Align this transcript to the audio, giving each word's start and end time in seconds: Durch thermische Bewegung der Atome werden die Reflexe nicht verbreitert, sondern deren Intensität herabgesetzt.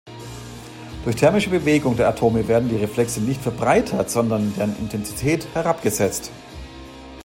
Durch 1.03 1.17
thermische 1.17 1.51
Bewegung 1.51 1.95
der 1.95 2.07
Atome 2.07 2.47
werden 2.47 2.69
die 2.69 2.75
Reflexe 2.75 3.21
nicht 3.21 3.39
verbreitert, 3.39 4.09
sondern 4.09 4.51
deren 4.57 4.75
Intensität 4.79 5.45
herabgesetzt. 5.53 6.31